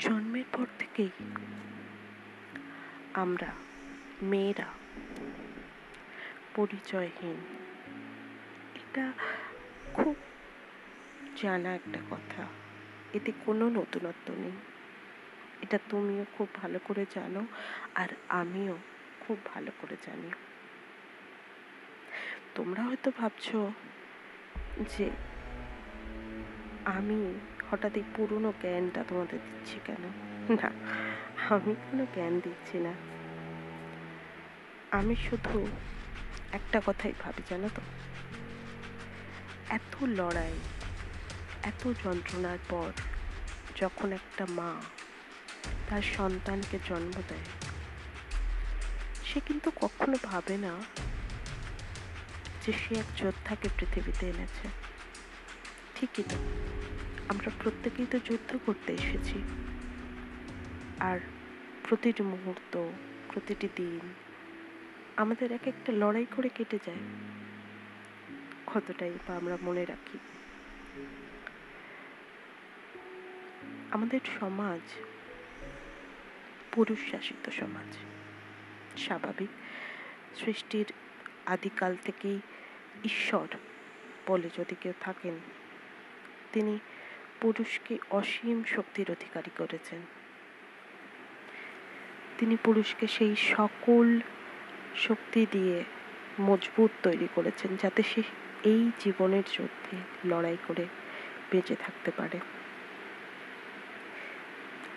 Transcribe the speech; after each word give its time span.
জন্মের 0.00 0.44
পর 0.52 0.66
থেকেই 0.78 1.10
আমরা 3.14 3.52
মেয়েরা 4.22 4.66
পরিচয়হীন। 6.54 7.36
এটা 8.74 9.12
খুব 9.94 10.16
জানা 11.36 11.74
একটা 11.74 11.98
কথা। 12.10 12.46
এতে 13.14 13.32
কোনো 13.46 13.68
নতুনত্ব 13.68 14.34
নেই। 14.38 14.52
এটা 15.62 15.78
তুমিও 15.88 16.24
খুব 16.32 16.48
ভালো 16.54 16.78
করে 16.84 17.06
জানো 17.14 17.46
আর 17.94 18.08
আমিও 18.28 18.78
খুব 19.20 19.38
ভালো 19.44 19.70
করে 19.80 19.96
জানি। 20.06 20.30
তোমরা 22.54 22.82
হয়তো 22.82 23.12
ভাবছ 23.18 23.50
যে 24.96 25.10
আমি 26.84 27.49
হঠাৎ 27.70 27.94
এই 27.96 28.06
পুরনো 28.14 28.50
জ্ঞানটা 28.60 29.00
তোমাদের 29.08 29.38
দিচ্ছি 29.46 29.76
কেন? 29.84 30.04
না, 30.58 30.68
আমি 31.54 31.72
কোনো 31.84 32.04
জ্ঞান 32.14 32.34
দিচ্ছি 32.44 32.76
না। 32.86 32.92
আমি 34.98 35.14
শুধু 35.26 35.56
একটা 36.52 36.78
কথাই 36.86 37.14
ভাবি, 37.22 37.42
জানো 37.50 37.68
তো? 37.76 37.82
এত 39.78 39.92
লড়াই, 40.18 40.56
এত 41.62 41.82
যন্ত্রণার 42.04 42.60
পর 42.68 42.90
যখন 43.76 44.08
একটা 44.12 44.44
মা 44.58 44.70
তার 45.88 46.02
সন্তানকে 46.16 46.76
জন্ম 46.88 47.14
দেয়, 47.28 47.46
সে 49.28 49.38
কিন্তু 49.46 49.68
কখনো 49.82 50.16
ভাবে 50.24 50.56
না 50.56 50.72
যে 52.62 52.72
সে 52.72 52.92
এক 52.94 53.08
যোদ্ধাকে 53.16 53.68
পৃথিবীতে 53.76 54.24
এনেছে। 54.28 54.66
ঠিকই 55.94 56.24
তো। 56.30 56.36
আমরা 57.30 57.50
প্রত্যেকেই 57.62 58.06
তো 58.10 58.18
যুদ্ধ 58.18 58.58
করতে 58.66 58.92
এসেছি। 58.92 59.42
আর 61.00 61.18
প্রতিটি 61.88 62.22
মুহূর্ত, 62.22 62.90
প্রতিটি 63.32 63.68
দিন 63.76 64.00
আমাদের 65.16 65.52
এক 65.52 65.66
একটা 65.66 65.92
লড়াই 65.92 66.26
করে 66.36 66.48
কেটে 66.48 66.78
যায়। 66.86 66.96
কতটাই 68.66 69.10
বা 69.28 69.36
আমরা 69.36 69.58
মনে 69.62 69.84
রাখি। 69.84 70.18
আমাদের 73.90 74.20
সমাজ 74.40 74.80
পুরুষ 76.72 77.10
শাসিত 77.10 77.50
সমাজ, 77.50 77.96
স্বাভাবিক 78.98 79.48
সৃষ্টির 80.34 80.92
আদিকাল 81.46 81.96
থেকেই 82.02 82.40
ঈশ্বর 83.04 83.46
বলে 84.26 84.50
যদি 84.58 84.74
কেউ 84.80 84.92
থাকেন, 85.00 85.38
তিনি 86.52 86.78
পুরুষকে 87.40 87.98
অসীম 88.10 88.62
শক্তির 88.64 89.10
অধিকারী 89.10 89.50
করেছেন। 89.58 90.00
তিনি 92.38 92.56
পুরুষকে 92.64 93.06
সেই 93.06 93.36
সকল 93.36 94.20
শক্তি 94.96 95.46
দিয়ে 95.50 95.84
মজবুত 96.40 96.90
তৈরি 97.02 97.28
করেছেন, 97.34 97.76
যাতে 97.82 98.02
সে 98.02 98.22
এই 98.64 98.90
জীবনের 99.00 99.42
যুদ্ধে 99.52 99.96
লড়াই 100.28 100.56
করে 100.68 100.86
বেঁচে 101.50 101.76
থাকতে 101.76 102.10
পারে। 102.16 102.40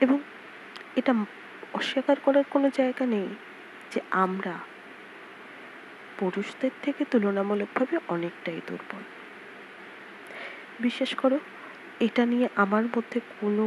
এবং 0.02 0.20
এটা 0.96 1.14
অস্বীকার 1.74 2.16
করার 2.24 2.44
কোনো 2.50 2.70
জায়গা 2.70 3.06
নেই 3.06 3.28
যে 3.92 4.02
আমরা 4.12 4.60
পুরুষদের 6.20 6.72
থেকে 6.82 7.06
তুলনামূলকভাবে 7.06 7.98
অনেকটাই 8.08 8.62
দুর্বল। 8.68 9.04
বিশেষ 10.80 11.16
করো 11.16 11.40
এটা 12.04 12.24
নিয়ে 12.26 12.48
আমার 12.56 12.84
মধ্যে 12.84 13.20
কোনো 13.42 13.66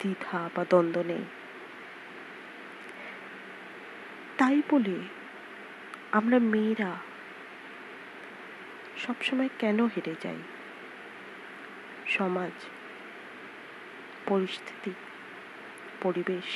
দ্বিধা 0.00 0.50
বা 0.54 0.62
দ্বন্দ্ব 0.64 1.02
নেই। 1.02 1.24
তাই 4.38 4.62
বলে 4.70 4.96
আমরা 6.12 6.38
মেয়েরা 6.38 6.90
সবসময় 8.96 9.50
কেন 9.58 9.78
হেরে 9.86 10.14
যাই? 10.22 10.40
সমাজ, 12.06 12.54
পরিস্থিতি, 14.26 14.92
পরিবেশ, 16.02 16.48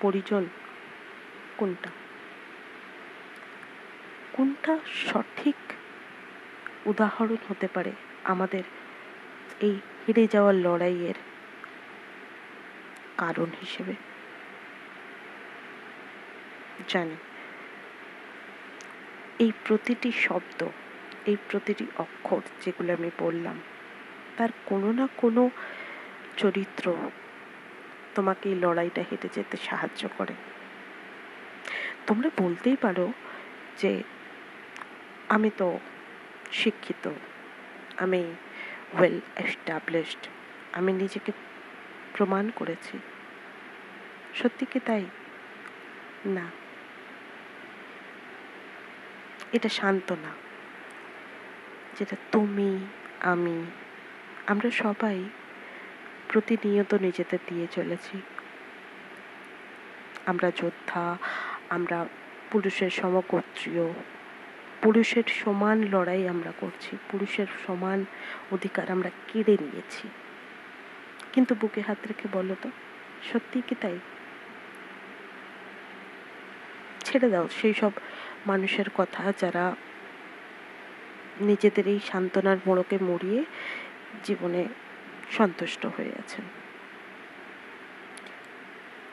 পরিজন 0.00 0.44
কোনটা? 1.56 1.90
কোনটা 4.32 4.78
সঠিক 4.94 5.58
উদাহরণ 6.86 7.36
হতে 7.48 7.68
পারে 7.74 7.92
আমাদের 8.24 8.64
এই 9.60 9.76
হেরে 10.02 10.24
যাওয়ার 10.26 10.54
লড়াইয়ের 10.54 11.18
কারণ 13.16 13.48
হিসেবে। 13.60 13.94
জানি, 16.88 17.16
এই 19.38 19.52
প্রতিটি 19.66 20.10
শব্দ, 20.26 20.60
এই 21.26 21.36
প্রতিটি 21.50 21.86
অক্ষর 21.96 22.42
যেগুলো 22.60 22.90
আমি 22.92 23.10
বললাম, 23.18 23.56
তার 24.36 24.50
কোনো 24.66 24.92
না 24.92 25.08
কোনো 25.16 25.42
চরিত্র 26.36 26.84
তোমাকে 28.14 28.48
এই 28.48 28.56
লড়াইটা 28.60 29.02
হেঁটে 29.10 29.28
যেতে 29.32 29.56
সাহায্য 29.68 30.02
করে। 30.18 30.34
তোমরা 32.06 32.28
বলতেই 32.42 32.76
পারো 32.76 33.06
যে, 33.78 34.02
আমি 35.28 35.50
তো 35.56 35.78
শিক্ষিত, 36.52 37.04
আমি 37.98 38.22
ওয়েল 38.98 39.20
এস্টাবলিশড 39.36 40.26
আমি 40.72 40.92
নিজেকে 40.92 41.32
প্রমাণ 42.12 42.50
করেছি। 42.50 42.98
সত্যি 44.34 44.66
কি 44.66 44.80
তাই? 44.80 45.06
না। 46.26 46.50
এটা 49.52 49.68
সান্ত্বনা। 49.68 50.28
যেটা 51.98 52.16
তুমি, 52.32 52.86
আমি, 53.20 53.70
আমরা 54.46 54.70
সবাই 54.70 55.24
প্রতিনিয়ত 56.28 56.94
নিজেদের 56.94 57.38
দিয়ে 57.46 57.66
চলেছি। 57.70 58.22
আমরা 60.26 60.50
যোদ্ধা, 60.56 61.18
আমরা 61.70 62.06
পুরুষের 62.50 62.90
সমগোত্রীয় 62.90 63.92
পুরুষের 64.82 65.22
সমান 65.44 65.82
লড়াই 65.90 66.28
আমরা 66.28 66.52
করছি, 66.60 66.96
পুরুষের 67.10 67.46
সমান 67.66 68.04
অধিকার 68.52 68.90
আমরা 68.90 69.10
কেড়ে 69.28 69.56
নিয়েছি। 69.60 70.08
কিন্তু 71.32 71.54
বুকে 71.54 71.80
হাত 71.80 71.98
রেখে 72.08 72.28
বলো 72.32 72.56
তো, 72.62 72.70
সত্যি 73.32 73.62
কি 73.66 73.74
তাই? 73.80 73.98
ছেড়ে 77.04 77.30
দাও 77.30 77.48
সেই 77.60 77.74
সব 77.74 77.92
মানুষের 78.46 78.84
কথা 78.94 79.32
যারা 79.40 79.76
নিজেদের 81.40 81.88
এই 81.88 82.00
সান্ত্বনার 82.06 82.56
মোড়কে 82.66 82.98
মরিয়ে 83.00 83.44
জীবনে 84.24 84.64
সন্তুষ্ট 85.30 85.86
হয়ে 85.86 86.12
আছেন। 86.18 86.44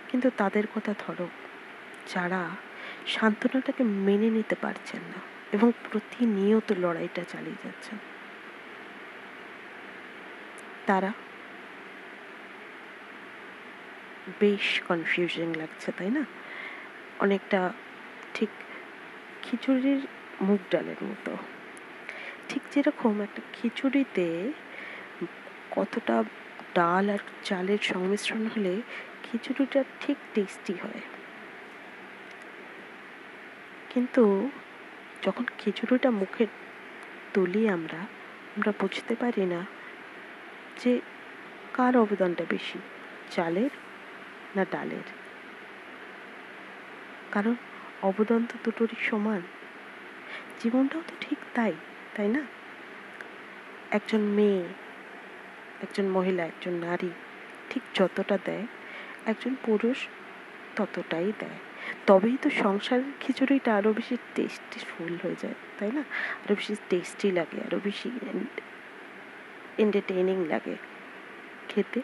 কিন্তু 0.08 0.30
তাদের 0.38 0.64
কথা 0.76 0.94
ধরো, 1.00 1.28
যারা 2.14 2.50
সান্ত্বনাটাকে 3.08 3.84
মেনে 3.84 4.30
নিতে 4.30 4.56
পারছেন 4.62 5.02
না। 5.02 5.39
এবং 5.54 5.72
প্রতিনিয়ত 5.92 6.72
লড়াইটা 6.80 7.24
চালিয়ে 7.24 7.60
যাচ্ছেন 7.64 7.98
তারা 10.88 11.12
বেশ 14.40 14.68
কনফিউজিং 14.88 15.54
লাগছে, 15.54 15.92
তাই 15.92 16.10
না? 16.10 16.24
অনেকটা 17.20 17.60
ঠিক 18.34 18.50
খিচুড়ির 19.42 20.02
মুগ 20.42 20.60
ডালের 20.72 21.00
মতো। 21.04 21.38
ঠিক 22.50 22.62
যেরকম 22.72 23.22
একটা 23.22 23.42
খিচুড়িতে 23.54 24.52
কতটা 25.72 26.24
ডাল 26.76 27.10
আর 27.10 27.22
চালের 27.44 27.82
সংমিশ্রণ 27.82 28.48
হলে 28.48 28.82
খিচুড়িটা 29.24 29.84
ঠিক 30.02 30.18
টেস্টি 30.34 30.74
হয়। 30.74 31.02
কিন্তু 33.90 34.50
যখন 35.24 35.46
খিচুড়িটা 35.58 36.12
মুখে 36.12 36.48
তুলি 37.34 37.70
আমরা 37.70 37.98
আমরা 38.58 38.74
বুঝতে 38.80 39.16
পারি 39.16 39.46
না 39.46 39.66
যে 40.84 41.02
কার 41.74 41.98
অবদানটা 41.98 42.46
বেশি, 42.50 42.80
চালের 43.32 43.70
না 44.56 44.66
ডালের? 44.72 45.04
কারণ 47.32 47.56
অবদান 48.02 48.46
তো 48.46 48.58
দুটোরই 48.64 49.10
সমান। 49.10 49.42
জীবনটাও 50.60 51.02
তো 51.08 51.16
ঠিক 51.22 51.38
তাই 51.54 51.74
তাই 52.16 52.28
না? 52.28 52.42
একজন 53.92 54.22
মেয়ে, 54.22 54.64
একজন 55.82 56.08
মহিলা, 56.08 56.46
একজন 56.46 56.72
নারী 56.72 57.10
ঠিক 57.70 57.84
যতটা 57.94 58.38
দেয়, 58.46 58.68
একজন 59.26 59.56
পুরুষ 59.66 60.08
ততটাই 60.76 61.32
দেয়। 61.40 61.69
তবেই 62.08 62.38
তো 62.42 62.50
সংসারের 62.50 63.12
খিচুড়িটা 63.20 63.76
আরও 63.76 63.94
বেশি 63.94 64.18
টেস্টিফুল 64.36 65.18
হয়ে 65.24 65.36
যায়, 65.40 65.58
তাই 65.80 65.92
না? 65.92 66.04
আরও 66.42 66.56
বেশি 66.56 66.76
টেস্টি 66.90 67.32
লাগে 67.32 67.58
আরও 67.66 67.80
বেশি 67.84 68.10
এন্টারটেইনিং 69.78 70.48
লাগে 70.48 70.76
খেতে। 71.70 72.02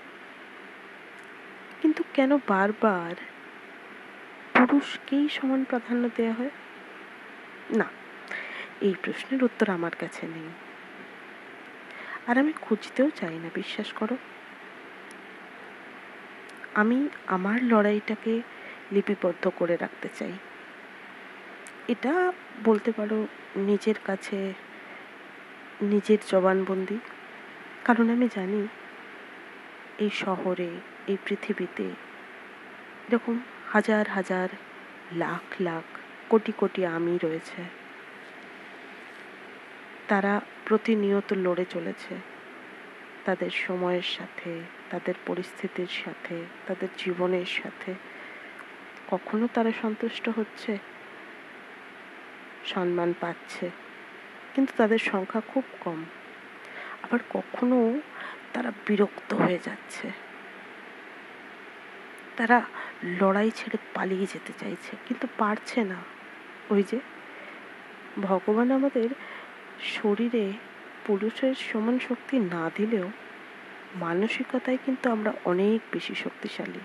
কিন্তু 1.81 2.03
কেন 2.13 2.37
বারবার 2.47 3.15
পুরুষকেই 4.53 5.29
সমান 5.29 5.63
প্রাধান্য 5.63 6.09
দেওয়া 6.15 6.33
হয়? 6.33 6.53
না, 7.77 7.87
এই 8.81 8.95
প্রশ্নের 9.03 9.43
উত্তর 9.43 9.69
আমার 9.69 9.95
কাছে 9.99 10.27
নেই। 10.27 10.49
আর 12.27 12.37
আমি 12.37 12.53
খুঁজতেও 12.61 13.09
চাই 13.09 13.35
না, 13.43 13.49
বিশ্বাস 13.53 13.93
করো। 13.93 14.17
আমি 16.73 16.97
আমার 17.27 17.63
লড়াইটাকে 17.63 18.41
লিপিবদ্ধ 18.91 19.51
করে 19.55 19.75
রাখতে 19.75 20.09
চাই। 20.19 20.31
এটা 21.87 22.33
বলতে 22.63 22.91
পারো 22.91 23.27
নিজের 23.55 23.95
কাছে 24.03 24.53
নিজের 25.81 26.17
জবানবন্দি। 26.27 26.99
কারণ 27.83 28.09
আমি 28.09 28.27
জানি 28.35 28.67
এই 29.97 30.09
শহরে, 30.09 30.69
এই 31.07 31.17
পৃথিবীতে 31.25 31.83
এরকম 31.83 33.39
হাজার 33.71 34.07
হাজার, 34.07 34.49
লাখ 35.11 35.61
লাখ, 35.61 35.97
কোটি 36.29 36.51
কোটি 36.57 36.85
আমি 36.85 37.17
রয়েছে। 37.23 37.63
তারা 40.07 40.41
প্রতিনিয়ত 40.65 41.33
লড়ে 41.33 41.65
চলেছে। 41.69 42.15
তাদের 43.25 43.49
সময়ের 43.49 44.01
সাথে, 44.01 44.59
তাদের 44.89 45.13
পরিস্থিতির 45.25 45.87
সাথে, 46.03 46.43
তাদের 46.67 46.87
জীবনের 46.97 47.45
সাথে। 47.45 47.93
কখনো 49.07 49.47
তারা 49.53 49.71
সন্তুষ্ট 49.81 50.29
হচ্ছে? 50.29 50.77
সম্মান 52.65 53.13
পাচ্ছে। 53.19 53.69
কিন্তু 54.55 54.73
তাদের 54.77 54.99
সংখ্যা 54.99 55.41
খুব 55.47 55.63
কম। 55.79 56.05
আবার 57.03 57.19
কখনো 57.29 57.99
তারা 58.53 58.71
বিরক্ত 58.87 59.33
হয়ে 59.33 59.59
যাচ্ছে। 59.63 60.11
তারা 62.37 62.61
লড়াই 63.03 63.51
ছেড়ে 63.51 63.77
পালিয়ে 63.93 64.25
যেতে 64.33 64.53
চাইছে, 64.59 64.97
কিন্তু 65.05 65.27
পারছে 65.37 65.83
না। 65.83 65.95
ওই 66.69 66.83
যে, 66.91 66.99
ভগবান 68.21 68.71
আমাদের 68.71 69.09
শরীরে 69.83 70.51
পুরুষের 71.05 71.55
সমান 71.55 71.99
শক্তি 71.99 72.39
না 72.39 72.71
দিলেও 72.75 73.11
মানসিকতায় 73.95 74.77
কিন্তু 74.85 75.11
আমরা 75.11 75.33
অনেক 75.45 75.81
বেশি 75.93 76.15
শক্তিশালী। 76.15 76.79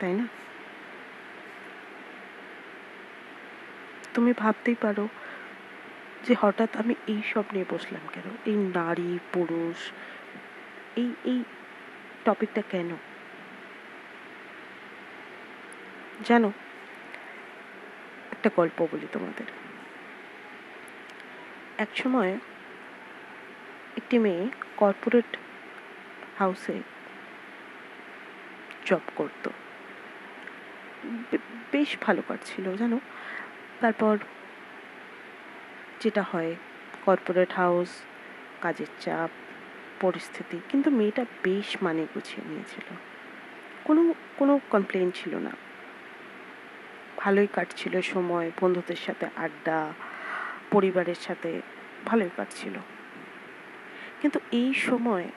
তাই 0.00 0.12
না? 0.12 0.26
তুমি 4.14 4.32
ভাবতেই 4.32 4.74
পারো 4.80 5.08
যে 6.24 6.34
হঠাৎ 6.40 6.76
আমি 6.76 6.94
এই 7.06 7.22
সব 7.34 7.44
নিয়ে 7.52 7.64
বসলাম 7.70 8.08
কেন? 8.12 8.36
এই 8.46 8.56
নারী, 8.56 9.18
পুরুষ, 9.32 9.92
এই 10.96 11.12
এই 11.24 11.44
টপিকটা 12.24 12.62
কেন? 12.70 12.96
জানো, 16.24 16.52
একটা 18.32 18.50
গল্প 18.56 18.86
বলি 18.92 19.06
তোমাদের। 19.12 19.46
এক 21.78 21.88
সময় 21.94 22.38
একটি 23.96 24.18
মেয়ে 24.18 24.48
কর্পোরেট 24.76 25.36
হাউসে 26.38 26.82
জব 28.86 29.00
করত। 29.16 29.48
বেশ 31.72 31.96
ভালো 32.00 32.22
কাজ 32.28 32.38
ছিল 32.44 32.76
জানো? 32.76 33.00
তারপর 33.80 34.18
যেটা 36.00 36.22
হয় 36.22 36.54
কর্পোরেট 37.04 37.52
হাউস 37.52 38.02
কাজের 38.60 38.86
চাপ, 39.00 39.30
পরিস্থিতি, 40.00 40.60
কিন্তু 40.68 40.90
মেয়েটা 40.90 41.24
বেশ 41.42 41.76
মানে 41.82 42.06
গুছিয়ে 42.14 42.48
নিয়েছিল। 42.48 42.94
কোনো 43.84 44.14
কোনো 44.36 44.60
কমপ্লেন 44.70 45.10
ছিল 45.10 45.36
না। 45.36 45.50
ভালোই 47.16 47.46
কাটছিল 47.46 48.00
সময়, 48.00 48.50
বন্ধুদের 48.60 48.96
সাথে 48.96 49.26
আড্ডা, 49.36 49.92
পরিবারের 50.70 51.14
সাথে 51.14 51.60
ভালোই 52.06 52.30
কাটছিল। 52.36 52.72
কিন্তু 54.22 54.40
এই 54.52 54.74
সময় 54.74 55.28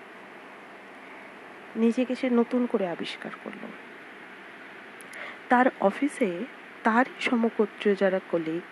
নিজেকে 1.75 2.15
সে 2.15 2.29
নতুন 2.29 2.65
করে 2.65 2.87
আবিষ্কার 2.87 3.31
করল। 3.43 3.90
তার 5.51 5.67
অফিসে 5.79 6.29
তারই 6.83 7.15
সমগোত্র 7.19 7.85
যারা 7.95 8.19
কলিগ 8.31 8.63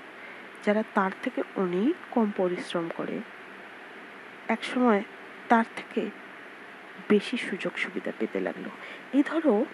যারা 0.65 0.83
তার 0.93 1.11
থেকে 1.23 1.41
অনেক 1.55 1.95
কম 2.11 2.27
পরিশ্রম 2.37 2.85
করে, 2.97 3.17
একসময় 4.47 5.01
তার 5.49 5.65
থেকে 5.75 6.01
বেশি 7.09 7.37
সুযোগ 7.37 7.73
সুবিধা 7.77 8.11
পেতে 8.19 8.39
লাগল। 8.39 8.65
এই 9.13 9.23
ধরো 9.23 9.65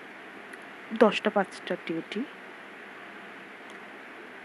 দশটা 0.99 1.29
পাঁচটা 1.29 1.75
ডিউটি 1.87 2.21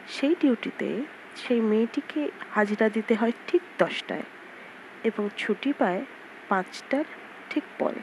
সেই 0.08 0.34
ডিউটিতে 0.40 0.88
সেই 1.36 1.60
মেয়েটিকে 1.60 2.22
হাজিরা 2.50 2.86
দিতে 2.88 3.14
হয় 3.14 3.34
ঠিক 3.46 3.62
দশটায় 3.78 4.26
এবং 5.04 5.24
ছুটি 5.36 5.70
পায় 5.72 6.02
পাঁচটার 6.48 7.04
ঠিক 7.50 7.64
পরে। 7.78 8.02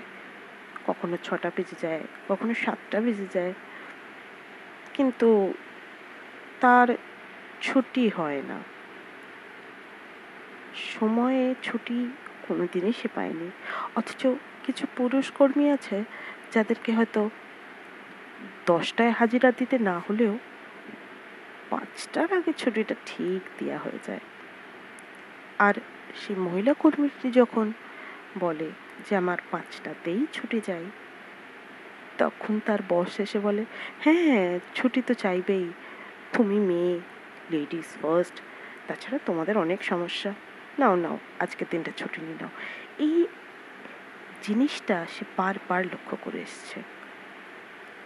কখনো 0.86 1.16
ছটা 1.24 1.50
বেজে 1.56 1.76
যায়, 1.82 2.04
কখনো 2.28 2.54
সাতটা 2.54 2.98
বেজে 3.02 3.28
যায় 3.34 3.54
কিন্তু 4.98 5.54
তার 6.62 6.88
ছুটি 7.62 8.10
হয় 8.10 8.42
না। 8.48 8.60
সময়ে 10.94 11.56
ছুটি 11.64 12.12
কোনো 12.48 12.68
দিনই 12.72 12.94
সে 12.94 13.08
পায়নি। 13.16 13.52
অথচ 13.96 14.28
কিছু 14.66 14.88
পুরুষ 14.98 15.32
কর্মী 15.32 15.70
আছে 15.70 16.04
যাদেরকে 16.52 16.94
হয়তো 16.94 17.30
দশটায় 18.66 19.12
হাজিরা 19.12 19.52
দিতে 19.52 19.78
না 19.78 20.00
হলেও 20.00 20.38
পাঁচটার 21.70 22.34
আগে 22.34 22.54
ছুটিটা 22.58 22.96
ঠিক 23.06 23.42
দেওয়া 23.60 23.78
হয়ে 23.78 24.00
যায়। 24.08 24.20
আর 25.60 25.74
সেই 26.16 26.36
মহিলা 26.36 26.74
কর্মীটি 26.74 27.32
যখন 27.32 27.74
বলে 28.40 28.72
যে, 29.10 29.16
আমার 29.16 29.38
পাঁচটাতেই 29.52 30.26
ছুটি 30.34 30.62
চাই 30.62 30.86
তখন 32.18 32.54
তার 32.66 32.82
বস 32.90 33.14
এসে 33.26 33.40
বলে 33.40 33.64
হ্যাঁ 34.04 34.24
হ্যাঁ 34.28 34.60
ছুটি 34.76 35.00
তো 35.08 35.14
চাইবেই। 35.14 35.68
তুমি 36.34 36.58
মেয়ে 36.70 37.00
লেডিস 37.52 37.90
ফার্স্ট 38.02 38.36
তাছাড়া 38.88 39.18
তোমাদের 39.26 39.56
অনেক 39.58 39.80
সমস্যা। 39.84 40.32
নাও 40.80 40.96
নাও, 40.96 41.18
আজকে 41.40 41.64
দিনটা 41.72 41.92
ছুটি 41.98 42.20
নিয়ে 42.22 42.38
নাও। 42.42 42.52
এই 43.06 43.16
জিনিসটা 44.44 45.06
সে 45.14 45.24
বারবার 45.38 45.82
লক্ষ্য 45.86 46.16
করে 46.22 46.40
এসছে। 46.40 46.80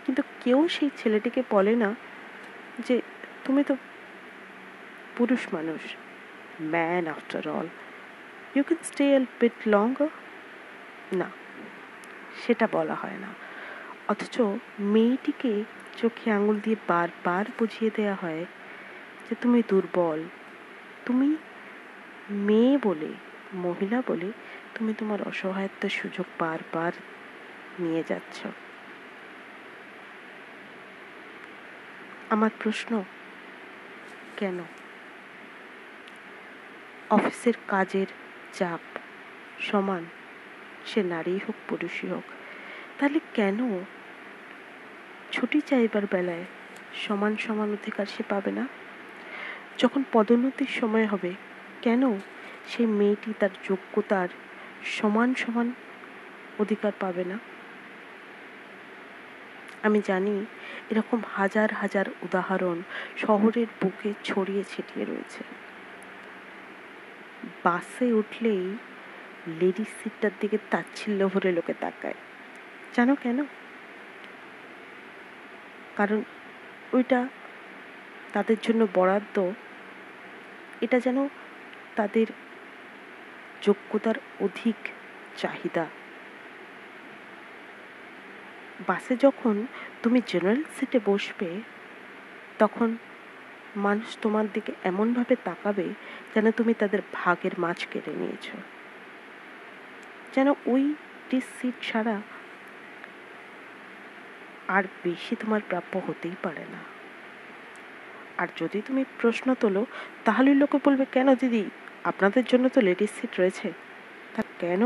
কিন্তু 0.06 0.22
কেউ 0.44 0.60
সেই 0.68 0.90
ছেলেটিকে 0.98 1.42
বলে 1.50 1.74
না 1.76 1.90
যে, 2.88 2.96
তুমি 3.46 3.64
তো 3.64 3.74
পুরুষ 5.18 5.42
মানুষ 5.54 5.82
man 6.74 7.04
after 7.08 7.44
all 7.58 7.68
you 8.56 8.64
can 8.64 8.82
stay 8.84 9.06
a 9.16 9.26
bit 9.40 9.56
longer 9.68 10.12
না, 11.14 11.28
সেটা 12.42 12.66
বলা 12.72 12.94
হয় 12.94 13.18
না। 13.22 13.30
অথচ 14.12 14.36
মেয়েটিকে 14.80 15.54
চোখে 15.98 16.28
আঙুল 16.32 16.60
দিয়ে 16.60 16.78
বারবার 16.88 17.46
বুঝিয়ে 17.60 17.92
দেওয়া 17.96 18.16
হয় 18.16 18.44
যে 19.26 19.34
তুমি 19.42 19.60
দুর্বল। 19.68 20.20
তুমি 21.06 21.30
মেয়ে 22.30 22.76
বলে, 22.84 23.10
মহিলা 23.54 24.00
বলে 24.08 24.30
তুমি 24.76 24.92
তোমার 24.98 25.20
অসহায়ত্বের 25.22 25.90
সুযোগ 25.90 26.26
বারবার 26.40 26.92
নিয়ে 27.80 28.04
যাচ্ছ। 28.08 28.38
আমার 32.30 32.52
প্রশ্ন, 32.60 33.04
কেন? 34.38 34.58
অফিসের 37.10 37.54
কাজের 37.68 38.10
চাপ 38.54 38.84
সমান, 39.60 40.04
সে 40.86 41.00
নারী 41.04 41.34
হোক, 41.38 41.58
পুরুষই 41.68 42.08
হোক, 42.08 42.24
তাহলে 42.98 43.20
কেন 43.34 43.60
ছুটি 45.32 45.62
চাইবার 45.62 46.06
বেলায় 46.12 46.46
সমান 46.94 47.38
সমান 47.38 47.70
অধিকার 47.72 48.06
সে 48.06 48.24
পাবে 48.30 48.52
না। 48.52 48.68
যখন 49.78 50.04
পদোন্নতির 50.12 50.72
সময় 50.80 51.06
হবে, 51.06 51.32
কেন 51.82 52.02
সেই 52.68 52.86
মেয়েটি 52.86 53.34
তার 53.40 53.50
যোগ্যতার 53.64 54.30
সমান 54.84 55.34
সমান 55.34 55.74
অধিকার 56.60 56.92
পাবে 57.00 57.24
না? 57.24 57.40
আমি 59.84 60.02
জানি 60.06 60.46
এরকম 60.90 61.20
হাজার 61.36 61.74
হাজার 61.74 62.06
উদাহরণ 62.22 62.82
শহরের 63.18 63.68
বুকে 63.82 64.14
ছড়িয়ে 64.24 64.64
ছিটিয়ে 64.64 65.06
রয়েছে। 65.06 65.44
বাসে 67.64 68.14
উঠলেই 68.14 68.78
লেডিস 69.60 69.92
সিটটার 70.04 70.32
দিকে 70.40 70.58
তাচ্ছিল্য 70.70 71.28
ভরে 71.28 71.52
লোকে 71.52 71.74
তাকায়। 71.80 72.20
জানো 72.94 73.16
কেন? 73.16 73.44
কারণ 76.02 76.24
ওইটা 76.94 77.28
তাদের 78.34 78.58
জন্য 78.62 78.88
বরাদ্দ। 78.94 79.52
এটা 80.82 81.00
যেন 81.00 81.28
তাদের 81.96 82.28
যোগ্যতার 83.62 84.16
অধিক 84.40 84.76
চাহিদা। 85.38 85.86
বাসে 88.88 89.16
যখন 89.16 89.68
তুমি 90.04 90.22
জেনারেল 90.28 90.64
সিটে 90.80 91.00
বসবে, 91.06 91.50
তখন 92.60 92.98
মানুষ 93.76 94.18
তোমার 94.22 94.46
দিকে 94.54 94.72
এমনভাবে 94.84 95.36
তাকাবে 95.44 95.88
যেন 96.36 96.52
তুমি 96.52 96.74
তাদের 96.74 97.02
ভাগের 97.14 97.52
মাছ 97.60 97.88
কেড়ে 97.92 98.14
নিয়েছ। 98.16 98.48
যেন 100.36 100.54
ওই 100.66 100.96
সিট 101.60 101.74
ছাড়া 101.82 102.22
আর 104.76 104.84
বেশি 105.04 105.34
তোমার 105.36 105.62
প্রাপ্য 105.70 105.94
হতেই 106.08 106.38
পারে 106.44 106.66
না। 106.72 106.82
আর 108.38 108.48
যদি 108.58 108.80
তুমি 108.88 109.04
প্রশ্ন 109.22 109.48
তোলো 109.54 109.82
তাহলে 110.26 110.50
লোকে 110.54 110.78
বলবে, 110.86 111.06
কেন 111.12 111.28
দিদি? 111.36 111.64
আপনাদের 112.04 112.44
জন্য 112.52 112.66
তো 112.70 112.80
লেডিস 112.82 113.12
সিট 113.22 113.34
রয়েছে। 113.40 113.68
তা 114.36 114.42
কেন 114.60 114.82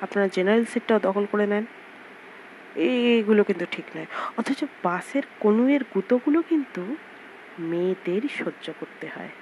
আপনারা 0.00 0.28
জেনারেল 0.32 0.64
সিটটাও 0.64 0.98
দখল 0.98 1.24
করে 1.32 1.46
নেন? 1.46 1.64
এইগুলো 2.76 3.44
কিন্তু 3.44 3.66
ঠিক 3.70 3.86
নয়। 3.96 4.08
অথচ 4.38 4.60
বাসের 4.82 5.22
কনুয়ের 5.40 5.82
গুঁতোগুলো 5.94 6.38
কিন্তু 6.42 6.82
মেয়েদের 7.58 8.22
সহ্য 8.38 8.66
করতে 8.80 9.06
হয়। 9.06 9.32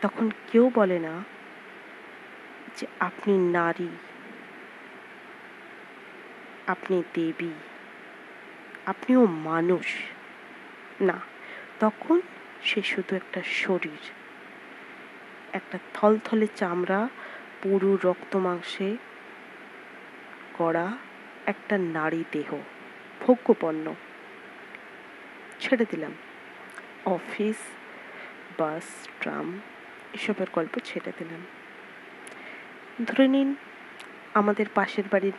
তখন 0.00 0.26
কেউ 0.52 0.70
বলে 0.74 0.98
না 0.98 1.14
যে, 2.76 2.86
আপনি 3.00 3.32
নারী। 3.52 3.88
আপনি 6.66 7.02
দেবী, 7.14 7.50
আপনিও 8.86 9.26
মানুষ। 9.26 9.86
না, 11.00 11.20
তখন 11.80 12.20
সে 12.62 12.82
শুধু 12.82 13.16
একটা 13.16 13.42
শরীর, 13.42 14.02
একটা 15.52 15.78
থলথলে 15.94 16.46
চামড়া, 16.56 17.08
পুরু 17.62 17.98
রক্ত 18.04 18.36
মাংসে 18.36 18.96
করা 20.54 20.92
একটা 21.46 21.78
নারী 21.78 22.24
দেহ, 22.32 22.58
ভোগ্যপণ্য। 23.20 23.94
ছেড়ে 25.60 25.84
দিলাম। 25.90 26.12
অফিস, 27.06 27.56
বাস, 28.58 29.08
ট্রাম, 29.20 29.60
এসবের 30.14 30.46
গল্প 30.52 30.78
ছেড়ে 30.84 31.12
দিলাম। 31.18 31.46
ধরে 33.04 33.28
নিন, 33.28 33.54
আমাদের 34.34 34.66
পাশের 34.74 35.04
বাড়ির 35.10 35.32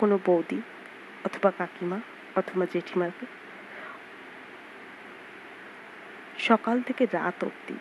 কোনো 0.00 0.18
বৌদি 0.26 0.58
অথবা 1.24 1.50
কাকিমা 1.58 1.98
অথবা 2.36 2.66
জেঠিমাকে? 2.72 3.26
সকাল 6.38 6.76
থেকে 6.82 7.06
রাত 7.12 7.44
অবধি। 7.44 7.74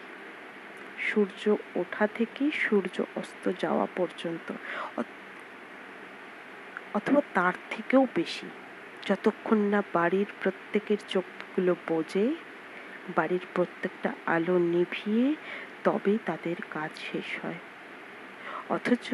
সূর্য 0.99 1.55
ওঠা 1.75 2.07
থেকে 2.07 2.51
সূর্য 2.51 3.03
অস্ত 3.15 3.51
যাওয়া 3.59 3.87
পর্যন্ত। 3.95 4.47
অথবা 6.93 7.21
তার 7.33 7.53
থেকেও 7.69 8.07
বেশি। 8.15 8.47
যতক্ষণ 9.07 9.57
না 9.57 9.83
বাড়ির 9.93 10.25
প্রত্যেকের 10.43 10.97
চোখগুলো 11.07 11.75
বোঝে, 11.87 12.27
বাড়ির 13.15 13.45
প্রত্যেকটা 13.53 14.09
আলো 14.25 14.57
নিভিয়ে 14.57 15.35
তবে 15.83 16.17
তাদের 16.25 16.55
কাজ 16.71 16.91
শেষ 17.11 17.45
হয়। 17.45 17.59
অথচ 18.69 19.07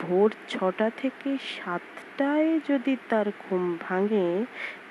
ভোর 0.00 0.34
ছটা 0.48 0.90
থেকে 0.96 1.36
সাতটায় 1.56 2.60
যদি 2.68 2.96
তার 3.08 3.26
ঘুম 3.38 3.78
ভাঙে, 3.80 4.44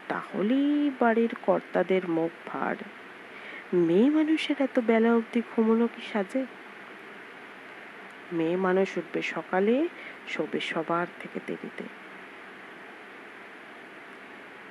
তাহলেই 0.08 0.92
বাড়ির 1.00 1.36
কর্তাদের 1.42 2.10
মুখ 2.10 2.32
ভার। 2.46 2.76
মেয়ে 3.74 4.10
মানুষের 4.10 4.56
এত 4.60 4.80
বেলা 4.80 5.14
অবধি 5.14 5.42
ঘুমোনো 5.56 5.88
কি 5.88 6.02
সাজে? 6.14 6.46
মেয়ে 8.34 8.56
মানুষ 8.56 8.98
উঠবে 8.98 9.22
সকালে, 9.22 9.88
শোবে 10.28 10.60
সবার 10.60 11.08
থেকে 11.20 11.40
দেরিতে। 11.48 11.84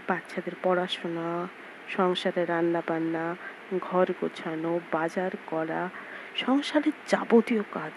বাচ্চাদের 0.09 0.53
পড়াশোনা, 0.63 1.49
সংসারে 1.89 2.45
রান্না 2.45 2.83
বান্না 2.87 3.37
ঘর 3.81 4.07
গোছানো, 4.21 4.81
বাজার 4.93 5.31
করা, 5.47 5.89
সংসারের 6.37 6.93
যাবতীয় 7.07 7.63
কাজ। 7.73 7.93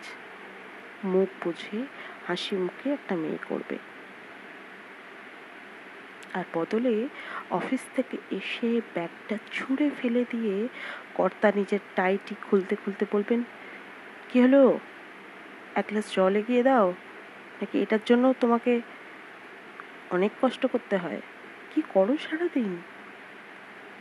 মুখ 1.04 1.28
বুঝে 1.44 1.86
হাসি 2.30 2.56
মুখে 2.56 2.88
একটা 2.94 3.16
মেয়ে 3.16 3.40
করবে। 3.50 3.78
আর 6.34 6.44
বদলে 6.54 7.08
অফিস 7.50 7.84
থেকে 7.96 8.18
এসে 8.32 8.82
ব্যাগটা 8.94 9.38
ছুঁড়ে 9.52 9.90
ফেলে 10.00 10.26
দিয়ে 10.30 10.68
কর্তা 11.16 11.52
নিজের 11.56 11.80
টাইটি 11.96 12.36
খুলতে 12.48 12.76
খুলতে 12.76 13.06
বলবেন, 13.12 13.44
কি 14.30 14.42
হলো? 14.42 14.80
এক 15.76 15.86
গ্লাস 15.90 16.14
জল 16.16 16.36
এগিয়ে 16.36 16.64
দাও, 16.64 16.88
নাকি 17.60 17.76
এটার 17.82 18.04
জন্য 18.06 18.34
তোমাকে 18.40 18.82
অনেক 20.12 20.32
কষ্ট 20.42 20.66
করতে 20.66 20.98
হয়? 20.98 21.22
কি 21.72 21.82
করো 21.94 22.14
সারাদিন? 22.18 22.72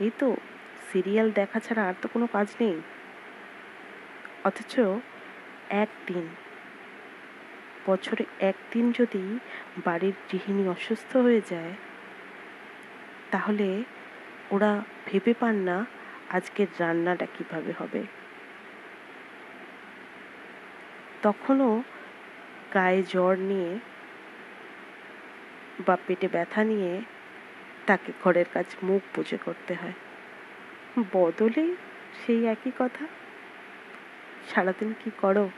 এই 0.00 0.10
তো, 0.18 0.36
সিরিয়াল 0.92 1.28
দেখা 1.30 1.58
ছাড়া 1.60 1.82
আর 1.88 1.94
তো 2.02 2.08
কোনো 2.12 2.26
কাজ 2.26 2.48
নেই। 2.60 2.76
অথচ 4.44 4.74
একদিন 5.82 6.26
বছরে 7.86 8.24
একদিন 8.40 8.92
যদি 8.92 9.38
বাড়ির 9.84 10.12
গৃহিণী 10.32 10.68
অসুস্থ 10.68 11.16
হয়ে 11.16 11.42
যায়, 11.50 11.74
তাহলে 13.30 13.82
ওরা 14.50 14.82
ভেবে 15.06 15.34
পান 15.34 15.56
না 15.56 15.86
আজকের 16.30 16.66
রান্নাটা 16.78 17.26
কীভাবে 17.38 17.72
হবে। 17.78 18.02
তখনও 21.22 21.82
গায়ে 22.74 23.02
জ্বর 23.02 23.38
নিয়ে 23.38 23.78
বা 25.86 25.96
পেটে 26.06 26.28
ব্যথা 26.28 26.64
নিয়ে 26.64 27.00
তাকে 27.86 28.12
ঘরের 28.24 28.46
কাজ 28.54 28.66
মুখ 28.82 29.02
বুঝে 29.14 29.38
করতে 29.44 29.74
হয়। 29.74 29.92
বদলে 31.12 31.74
সেই 32.20 32.44
একই 32.44 32.72
কথা? 32.78 33.06
সারাদিন 34.48 34.94
কি 35.04 35.10
করো? 35.20 35.50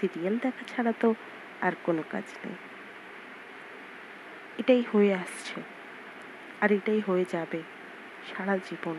সিরিয়াল 0.00 0.38
দেখা 0.38 0.64
ছাড়া 0.68 0.92
তো 1.00 1.14
আর 1.60 1.72
কোনো 1.82 2.02
কাজ 2.10 2.22
নেই। 2.46 2.54
এটাই 4.58 4.82
হয়ে 4.92 5.14
আসছে। 5.14 5.62
আর 6.60 6.72
এটাই 6.72 7.00
হয়ে 7.00 7.24
যাবে 7.30 7.62
সারা 8.28 8.56
জীবন। 8.56 8.96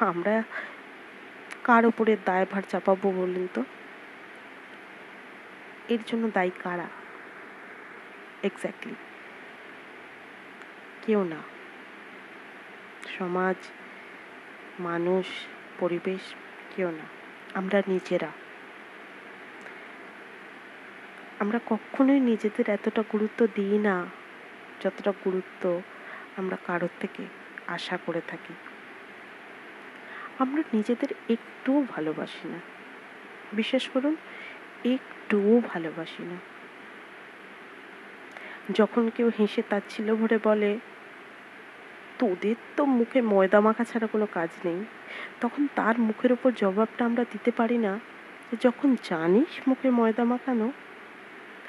আমরা 0.00 0.42
কার 1.64 1.86
ওপরে 1.86 2.16
দায়ভার 2.24 2.62
চাপাবো 2.62 3.12
বললেন 3.12 3.46
তো? 3.54 3.64
এর 5.88 5.98
জন্য 6.06 6.30
দায়ী 6.30 6.50
কারা? 6.62 6.88
এক্স্যাক্টলি 8.42 8.94
কেউ 11.02 11.24
না। 11.24 11.36
সমাজ, 13.18 13.56
মানুষ, 14.80 15.26
পরিবেশ, 15.78 16.34
কেউ 16.76 16.90
না। 16.90 17.04
আমরা 17.54 17.82
নিজেরা। 17.88 18.41
আমরা 21.42 21.60
কখনোই 21.66 22.20
নিজেদের 22.20 22.68
এতটা 22.68 23.02
গুরুত্ব 23.12 23.46
দিই 23.54 23.78
না 23.78 24.06
যতটা 24.80 25.12
গুরুত্ব 25.24 25.82
আমরা 26.36 26.56
কারোর 26.66 26.88
থেকে 27.00 27.22
আশা 27.66 27.98
করে 28.06 28.20
থাকি। 28.28 28.54
আমরা 30.38 30.62
নিজেদের 30.74 31.14
একটুও 31.30 31.84
ভালোবাসি 31.88 32.48
না। 32.48 32.58
বিশ্বাস 33.52 33.88
করুন, 33.88 34.16
একটুও 34.84 35.62
ভালোবাসি 35.68 36.22
না। 36.22 36.36
যখন 38.74 39.10
কেউ 39.16 39.30
হেসে 39.38 39.62
তাচ্ছিল 39.68 40.14
ভরে 40.14 40.38
বলে, 40.44 40.78
তোদের 42.18 42.54
তো 42.76 42.84
মুখে 42.84 43.22
ময়দা 43.22 43.60
মাখা 43.60 43.84
ছাড়া 43.84 44.06
কোনো 44.06 44.26
কাজ 44.32 44.48
নেই। 44.64 44.84
তখন 45.40 45.66
তার 45.74 45.94
মুখের 45.98 46.32
ওপর 46.32 46.52
জবাবটা 46.56 47.04
আমরা 47.04 47.24
দিতে 47.32 47.50
পারি 47.50 47.78
না 47.78 48.00
যখন 48.60 48.96
জানিস 49.02 49.68
মুখে 49.68 49.90
ময়দা 49.90 50.24
মাখানো 50.24 50.72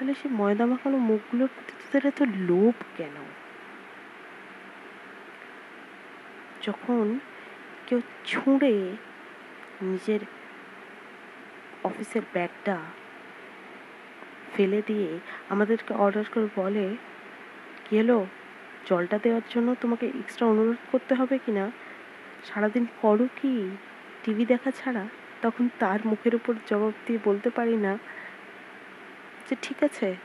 তাহলে 0.04 0.20
সে 0.24 0.30
ময়দা 0.32 0.66
মাখানো 0.66 0.98
মুখগুলোর 0.98 1.48
প্রতি 1.48 1.74
তোদের 1.80 2.12
এত 2.12 2.22
লোভ 2.22 2.74
কেন? 2.98 3.16
যখন 6.62 7.20
কেউ 7.88 8.02
ছুঁড়ে 8.26 8.96
নিজের 9.82 10.20
অফিসের 11.84 12.22
ব্যাগটা 12.34 12.78
ফেলে 14.54 14.82
দিয়ে 14.88 15.20
আমাদেরকে 15.50 15.94
অর্ডার 15.94 16.24
করে 16.34 16.48
বলে, 16.56 16.96
কি 17.86 18.00
হলো? 18.00 18.26
জলটা 18.86 19.20
দেওয়ার 19.24 19.42
জন্য 19.50 19.76
তোমাকে 19.82 20.06
এক্সট্রা 20.08 20.48
অনুরোধ 20.48 20.78
করতে 20.92 21.16
হবে 21.16 21.38
কি 21.38 21.52
না? 21.52 21.72
সারাদিন 22.44 22.86
করো 23.02 23.28
কি? 23.42 23.78
টিভি 24.24 24.46
দেখা 24.46 24.72
ছাড়া? 24.72 25.08
তখন 25.42 25.70
তার 25.80 26.00
মুখের 26.06 26.36
উপর 26.36 26.54
জবাব 26.68 26.92
দিয়ে 27.06 27.20
বলতে 27.24 27.50
পারি 27.50 27.78
না। 27.78 27.98
যে 29.54 29.58
ঠিক 29.62 29.84
আছে। 29.84 30.16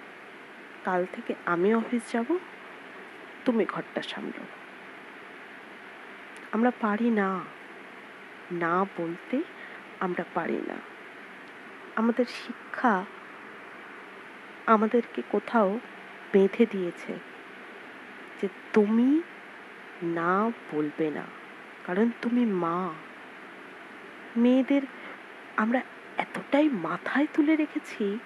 কাল 0.85 1.07
থেকে 1.13 1.35
আমি 1.47 1.75
অফিস 1.75 2.13
যাব, 2.13 2.39
তুমি 3.45 3.65
ঘরটা 3.65 4.03
সামলো 4.03 4.45
আমরা 6.53 6.73
পারি 6.81 7.11
না। 7.11 7.41
না 8.53 8.87
বলতে 8.99 9.43
আমরা 10.01 10.25
পারি 10.35 10.61
না। 10.69 10.75
আমাদের 11.97 12.25
শিক্ষা 12.25 13.05
আমাদেরকে 14.67 15.23
কোথাও 15.29 15.81
বেঁধে 16.33 16.67
দিয়েছে 16.71 17.19
যে 18.43 18.49
তুমি 18.73 19.23
না 20.03 20.51
বলবে 20.73 21.11
না। 21.11 21.25
কারণ 21.87 22.11
তুমি 22.23 22.47
মা। 22.47 22.91
মেয়েদের 24.37 24.83
আমরা 25.57 25.83
এতটাই 26.17 26.69
মাথায় 26.69 27.27
তুলে 27.35 27.57
রেখেছি 27.57 28.19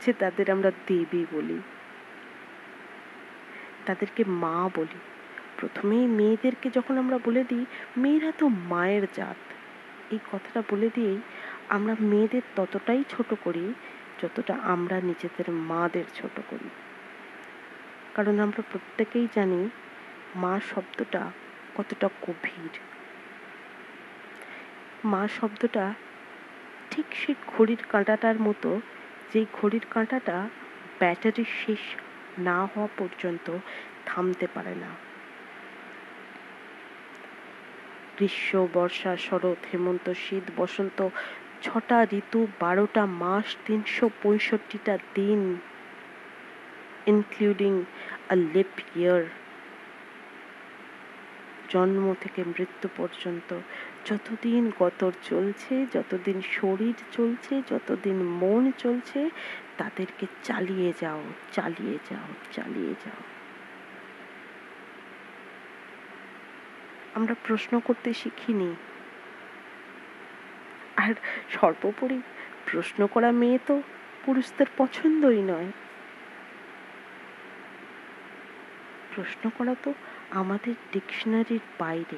যে 0.00 0.12
তাদের 0.12 0.50
আমরা 0.50 0.70
দেবী 0.86 1.26
বলি, 1.32 1.58
তাদেরকে 3.86 4.24
মা 4.24 4.70
বলি। 4.74 4.98
প্রথমেই 5.60 6.06
মেয়েদেরকে 6.06 6.70
যখন 6.70 6.98
আমরা 6.98 7.18
বলে 7.24 7.44
দিই, 7.48 7.64
মেয়েরা 7.96 8.32
তো 8.38 8.48
মায়ের 8.48 9.06
জাত। 9.14 9.36
এই 10.12 10.18
কথাটা 10.32 10.62
বলে 10.70 10.90
দিয়েই 10.94 11.20
আমরা 11.68 11.94
মেয়েদের 12.00 12.42
ততটাই 12.56 13.04
ছোট 13.08 13.34
করি, 13.44 13.74
যতটা 14.22 14.54
আমরা 14.62 15.00
নিজেদের 15.00 15.52
মাদের 15.52 16.04
ছোট 16.14 16.40
করি। 16.50 16.68
কারণ 18.14 18.38
আমরা 18.38 18.62
প্রত্যেকেই 18.72 19.28
জানি 19.34 19.68
মা 20.34 20.60
শব্দটা 20.60 21.30
কতটা 21.76 22.08
গভীর। 22.22 22.78
মা 25.04 25.28
শব্দটা 25.28 25.94
ঠিক 26.90 27.04
সেই 27.12 27.34
ঘড়ির 27.46 27.82
কাঁটাটার 27.88 28.40
মতো 28.40 28.80
যেই 29.32 29.46
ঘড়ির 29.52 29.86
কাঁটাটা 29.90 30.48
ব্যাটারি 30.98 31.44
শেষ 31.60 31.82
না 32.38 32.58
হওয়া 32.66 32.88
পর্যন্ত 32.98 33.46
থামতে 34.06 34.46
পারে 34.46 34.74
না। 34.74 34.90
গ্রীষ্ম, 38.16 38.66
বর্ষা, 38.72 39.16
শরৎ, 39.16 39.60
হেমন্ত, 39.72 40.06
শীত, 40.14 40.44
বসন্ত, 40.56 41.08
ছটা 41.62 42.06
ঋতু, 42.12 42.40
বারোটা 42.60 43.06
মাস, 43.06 43.56
তিনশো 43.66 44.10
পঁয়ষট্টিটা 44.22 44.98
দিন 45.14 45.58
ইনক্লুডিং 47.06 47.84
আ 48.28 48.34
লিপ 48.54 48.74
ইয়ার 48.96 49.22
জন্ম 51.72 52.04
থেকে 52.20 52.40
মৃত্যু 52.44 52.86
পর্যন্ত 52.96 53.50
যতদিন 54.08 54.62
গতর 54.78 55.12
চলছে, 55.22 55.74
যতদিন 55.94 56.38
শরীর 56.52 56.96
চলছে, 57.12 57.54
যতদিন 57.70 58.18
মন 58.40 58.62
চলছে, 58.78 59.20
তাদেরকে 59.78 60.24
চালিয়ে 60.44 60.90
যাও 61.00 61.22
চালিয়ে 61.52 61.96
যাও 62.10 62.28
চালিয়ে 62.52 62.94
যাও। 63.04 63.22
আমরা 67.14 67.34
প্রশ্ন 67.46 67.72
করতে 67.80 68.08
শিখিনি। 68.14 68.70
আর 70.96 71.14
সর্বোপরি 71.50 72.18
প্রশ্ন 72.70 73.00
করা 73.06 73.30
মেয়ে 73.40 73.58
তো 73.66 73.74
পুরুষদের 74.24 74.68
পছন্দই 74.76 75.40
নয়। 75.42 75.70
প্রশ্ন 79.14 79.44
করা 79.58 79.74
তো 79.84 79.90
আমাদের 80.34 80.74
ডিকশনারির 80.92 81.60
বাইরে। 81.78 82.16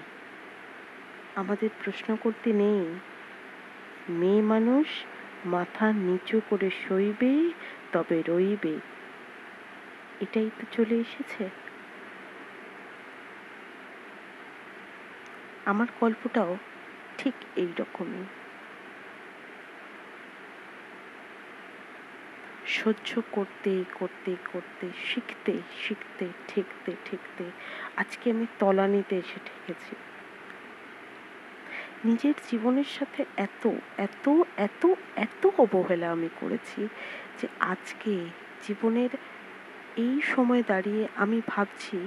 আমাদের 1.34 1.68
প্রশ্ন 1.84 2.16
করতে 2.22 2.52
নেই, 2.52 2.82
মেয়ে 4.08 4.42
মানুষ 4.42 4.86
মাথা 5.46 5.92
নিচু 5.92 6.40
করে 6.50 6.70
সইবে 6.70 7.52
তবে 7.92 8.22
রইবে। 8.28 8.74
এটাই 10.20 10.50
তো 10.58 10.66
চলে 10.72 10.94
এসেছে। 10.94 11.44
আমার 15.66 15.86
গল্পটাও 16.00 16.56
ঠিক 17.18 17.34
এই 17.56 17.68
রকমই 17.78 18.43
সহ্য 22.84 23.22
করতে 23.32 23.84
করতে 23.94 24.36
করতে, 24.52 24.86
শিখতে 25.06 25.54
শিখতে, 25.84 26.26
ঠেকতে 26.48 26.92
ঠেকতে, 27.04 27.44
আজকে 27.96 28.30
আমি 28.30 28.46
তলানিতে 28.58 29.14
এসে 29.16 29.38
ঠেকেছি। 29.46 29.94
নিজের 32.04 32.34
জীবনের 32.50 32.84
সাথে 32.84 33.24
এত 33.36 33.64
এত 33.98 34.28
এত 34.56 34.82
এত 35.16 35.46
অবহেলা 35.58 36.10
আমি 36.10 36.30
করেছি 36.40 36.88
যে 37.38 37.46
আজকে 37.72 38.12
জীবনের 38.66 39.10
এই 39.96 40.20
সময় 40.22 40.62
দাঁড়িয়ে 40.66 41.08
আমি 41.16 41.40
ভাবছি, 41.46 41.98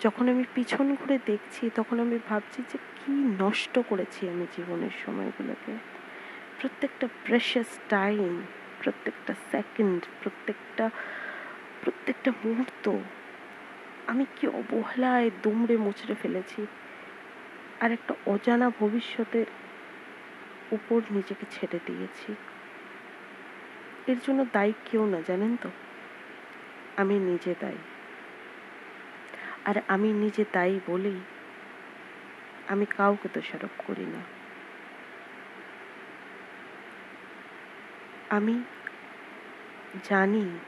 যখন 0.00 0.28
আমি 0.28 0.44
পিছন 0.54 0.86
ঘুরে 0.94 1.18
দেখছি, 1.26 1.70
তখন 1.74 2.00
আমি 2.00 2.18
ভাবছি 2.28 2.62
যে 2.70 2.78
কি 2.98 3.12
নষ্ট 3.12 3.78
করেছি 3.88 4.28
আমি 4.28 4.46
জীবনের 4.56 4.94
সময়গুলোকে। 5.04 5.72
প্রত্যেকটা 6.58 7.06
প্রেশাস 7.24 7.70
টাইম 7.88 8.42
প্রত্যেকটা 8.84 9.34
সেকেন্ড 9.50 10.04
প্রত্যেকটা 10.22 10.90
প্রত্যেকটা 11.84 12.32
মুহূর্ত 12.44 12.90
আমি 14.06 14.24
কি 14.36 14.48
অবহেলায় 14.48 15.30
দুমড়ে 15.42 15.76
মুচড়ে 15.76 16.14
ফেলেছি? 16.22 16.66
আর 17.80 17.92
একটা 17.92 18.14
অজানা 18.26 18.70
ভবিষ্যতের 18.80 19.46
উপর 20.70 21.00
নিজেকে 21.10 21.46
ছেড়ে 21.50 21.78
দিয়েছি। 21.86 22.34
এর 24.06 24.16
জন্য 24.26 24.46
দায়ী 24.52 24.72
কেউ 24.90 25.06
না, 25.06 25.20
জানেন 25.26 25.56
তো? 25.56 25.70
আমি 26.96 27.18
নিজে 27.18 27.54
দায়ী। 27.60 27.78
আর 29.64 29.74
আমি 29.88 30.12
নিজে 30.12 30.44
দায়ী 30.52 30.80
বলেই 30.86 31.20
আমি 32.68 32.86
কাউকে 32.86 33.28
দোষারোপ 33.34 33.70
করি 33.86 34.06
না। 34.06 34.33
আমি 38.34 38.62
জানি 40.04 40.58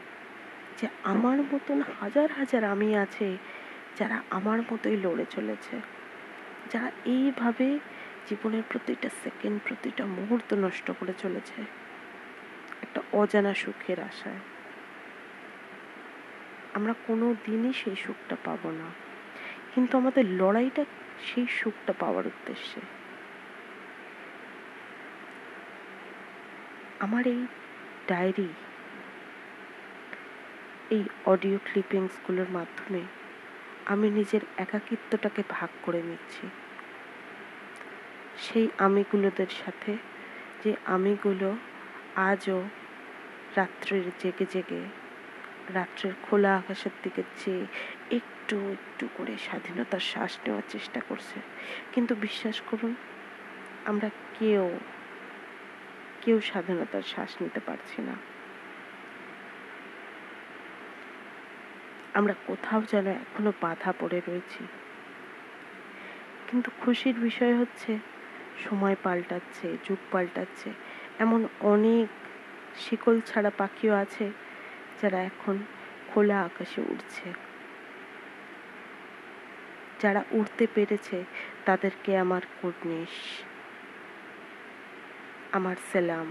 যে 0.79 0.89
আমার 1.05 1.39
মতন 1.43 1.83
হাজার 2.01 2.33
হাজার 2.33 2.65
আমি 2.65 2.97
আছে 2.97 3.37
যারা 3.97 4.23
আমার 4.31 4.61
মতোই 4.61 4.97
লড়ে 4.97 5.25
চলেছে। 5.31 5.81
যারা 6.71 6.91
এইভাবে 7.05 7.79
জীবনের 8.27 8.63
প্রতিটা 8.69 9.09
সেকেন্ড, 9.23 9.63
প্রতিটা 9.69 10.07
মুহূর্ত 10.07 10.55
নষ্ট 10.55 10.91
করে 11.01 11.13
চলেছে। 11.19 11.63
একটা 12.83 13.03
অজানা 13.13 13.55
সুখের 13.55 14.01
আশায়। 14.01 14.41
আমরা 16.75 16.95
কোনো 17.07 17.35
দিনই 17.47 17.73
সেই 17.73 17.97
সুখটা 17.97 18.37
পাবো 18.45 18.71
না। 18.71 18.85
কিন্তু 19.75 19.99
আমাদের 19.99 20.25
লড়াইটা 20.31 20.85
সেই 21.21 21.47
সুখটা 21.51 21.93
পাওয়ার 21.99 22.27
উদ্দেশ্যে। 22.27 22.81
আমার 27.05 27.25
এই 27.27 27.41
ডায়েরি, 28.09 28.51
এই 30.97 31.03
অডিও 31.27 31.59
ক্লিপিংসগুলোর 31.69 32.51
মাধ্যমে 32.51 33.03
আমি 33.93 34.07
নিজের 34.11 34.43
একাকিত্বটাকে 34.65 35.43
ভাগ 35.51 35.71
করে 35.83 36.01
নিচ্ছি। 36.03 36.45
সেই 38.45 38.67
আমিগুলোদের 38.79 39.51
সাথে 39.63 39.93
যে 40.63 40.73
আমিগুলো 40.97 41.49
আজও 42.31 42.59
রাত্রের 43.57 44.05
জেগে 44.21 44.47
জেগে, 44.55 44.83
রাত্রের 45.75 46.15
খোলা 46.23 46.51
আকাশের 46.57 46.95
দিকে 47.03 47.23
চেয়ে 47.41 47.65
একটু 48.19 48.57
একটু 48.77 49.05
করে 49.17 49.35
স্বাধীনতার 49.47 50.03
শ্বাস 50.11 50.33
নেওয়ার 50.45 50.67
চেষ্টা 50.69 51.01
করছে। 51.09 51.39
কিন্তু 51.93 52.13
বিশ্বাস 52.27 52.57
করুন, 52.71 52.93
আমরা 53.91 54.09
কেউ 54.39 54.67
কেউ 56.27 56.41
স্বাধীনতার 56.41 57.03
শ্বাস 57.03 57.43
নিতে 57.43 57.61
পারছি 57.67 58.03
না। 58.03 58.13
আমরা 62.15 62.35
কোথাও 62.47 62.83
যেন 62.83 63.07
এখনও 63.07 63.53
বাধা 63.61 63.93
পড়ে 64.01 64.21
রয়েছি। 64.29 64.67
কিন্তু 66.49 66.71
খুশির 66.81 67.15
বিষয় 67.15 67.55
হচ্ছে, 67.57 67.99
সময় 68.65 68.97
পাল্টাচ্ছে, 69.03 69.77
যুগ 69.85 69.99
পাল্টাচ্ছে, 70.11 70.71
এমন 71.19 71.49
অনেক 71.61 72.09
শিকল 72.77 73.21
ছাড়া 73.21 73.51
পাখিও 73.59 73.95
আছে 73.95 74.31
যারা 75.03 75.23
এখন 75.23 75.59
খোলা 76.09 76.43
আকাশে 76.43 76.81
উড়ছে। 76.81 77.33
যারা 80.01 80.25
উড়তে 80.31 80.67
পেরেছে, 80.75 81.25
তাদেরকে 81.65 82.19
আমার 82.19 82.41
কুর্নিশ। 82.63 83.45
আমার 85.57 85.77
সেলাম। 85.93 86.27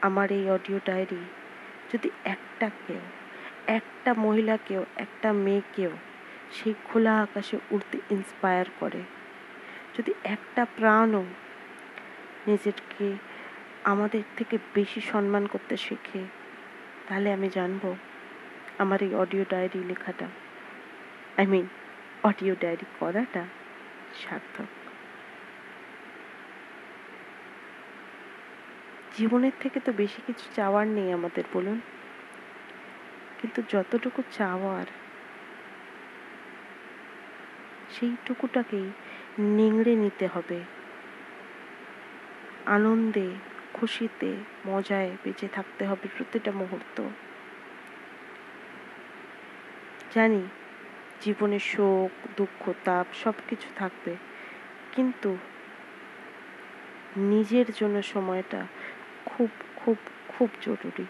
আমার 0.00 0.28
এই 0.38 0.44
অডিও 0.56 0.78
ডায়েরি 0.88 1.22
যদি 1.92 2.08
একটা 2.24 2.68
কেউ, 2.84 3.02
একটা 3.78 4.10
মহিলাকেও 4.24 4.82
একটা 4.96 5.28
মেয়েকেও 5.44 5.92
সেই 6.56 6.74
খোলা 6.88 7.14
আকাশে 7.24 7.56
উড়তে 7.70 7.98
ইন্সপায়ার 8.10 8.66
করে, 8.80 9.02
যদি 9.96 10.12
একটা 10.34 10.62
প্রাণও 10.76 11.24
নিজেকে 12.46 13.06
আমাদের 13.92 14.24
থেকে 14.36 14.56
বেশি 14.74 15.00
সম্মান 15.12 15.44
করতে 15.46 15.74
শেখে, 15.76 16.22
তাহলে 17.06 17.28
আমি 17.36 17.48
জানব 17.48 17.82
আমার 18.82 18.98
এই 19.06 19.12
অডিও 19.22 19.44
ডায়েরি 19.52 19.80
লেখাটা 19.90 20.28
আই 21.38 21.46
মিন 21.52 21.66
অডিও 22.28 22.54
ডায়েরি 22.62 22.86
করাটা 23.00 23.42
সার্থক। 24.22 24.70
জীবনের 29.16 29.54
থেকে 29.60 29.78
তো 29.80 29.92
বেশি 29.92 30.20
কিছু 30.26 30.46
চাওয়ার 30.56 30.86
নেই 30.86 31.12
আমাদের, 31.12 31.44
বলুন। 31.52 31.80
কিন্তু 33.40 33.62
যতটুকু 33.68 34.22
চাওয়ার, 34.32 34.86
সেইটুকুটাকেই 37.94 38.90
নিংড়ে 39.38 39.94
নিতে 39.94 40.26
হবে। 40.26 40.58
আনন্দে, 42.66 43.28
খুশিতে, 43.74 44.30
মজায় 44.66 45.10
বেঁচে 45.24 45.48
থাকতে 45.48 45.82
হবে 45.86 46.06
প্রতিটা 46.16 46.52
মুহূর্ত। 46.52 47.02
জানি, 50.14 50.42
জীবনে 51.20 51.58
শোক, 51.58 52.12
দুঃখ, 52.36 52.62
তাপ 52.84 53.06
সব 53.24 53.36
কিছু 53.48 53.68
থাকবে, 53.76 54.16
কিন্তু 54.92 55.36
নিজের 57.16 57.66
জন্য 57.76 58.02
সময়টা 58.02 58.60
খুব 59.26 59.50
খুব 59.76 59.96
খুব 60.28 60.50
জরুরি। 60.62 61.06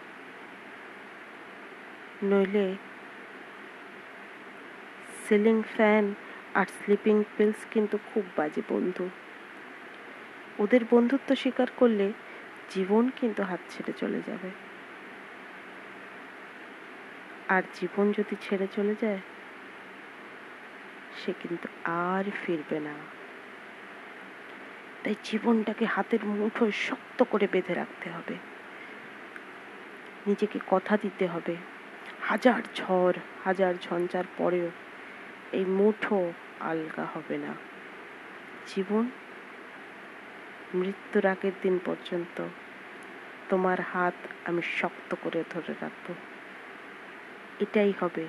নইলে 2.23 2.75
সিলিং 5.23 5.63
ফ্যান 5.75 6.13
আর 6.53 6.65
স্লিপিং 6.65 7.23
পিলস 7.37 7.65
কিন্তু 7.71 7.97
খুব 8.13 8.23
বাজে 8.35 8.61
বন্ধু। 8.69 9.09
ওদের 10.59 10.81
বন্ধুত্ব 10.89 11.35
স্বীকার 11.35 11.67
করলে 11.77 12.13
জীবন 12.69 13.09
কিন্তু 13.19 13.43
হাত 13.43 13.59
ছেড়ে 13.69 13.93
চলে 13.97 14.21
যাবে। 14.25 14.49
আর 17.49 17.63
জীবন 17.73 18.11
যদি 18.11 18.35
ছেড়ে 18.41 18.67
চলে 18.75 18.95
যায়, 19.01 19.21
সে 21.19 21.33
কিন্তু 21.39 21.67
আর 21.83 22.23
ফিরবে 22.43 22.79
না। 22.79 22.95
তাই 25.05 25.15
জীবনটাকে 25.23 25.85
হাতের 25.85 26.25
মুঠোয় 26.25 26.71
শক্ত 26.71 27.23
করে 27.23 27.47
বেঁধে 27.51 27.73
রাখতে 27.73 28.09
হবে। 28.09 28.33
নিজেকে 30.27 30.59
কথা 30.67 30.97
দিতে 31.01 31.27
হবে। 31.27 31.55
হাজার 32.21 32.61
ঝড়, 32.75 33.13
হাজার 33.43 33.73
ঝঞ্ঝার 33.81 34.23
পরেও 34.37 34.71
এই 35.51 35.65
মুঠো 35.65 36.33
আলগা 36.59 37.03
হবে 37.03 37.37
না। 37.37 37.53
জীবন 38.67 39.09
মৃত্যুর 40.75 41.25
আগের 41.25 41.51
দিন 41.61 41.79
পর্যন্ত 41.85 42.43
তোমার 43.49 43.77
হাত 43.93 44.47
আমি 44.47 44.61
শক্ত 44.61 45.15
করে 45.21 45.43
ধরে 45.49 45.73
রাখব। 45.81 46.13
এটাই 47.59 47.93
হবে 47.99 48.27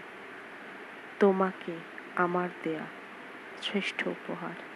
তোমাকে 1.20 1.72
আমার 2.16 2.48
দেয়া 2.62 2.86
শ্রেষ্ঠ 3.62 4.06
উপহার। 4.06 4.75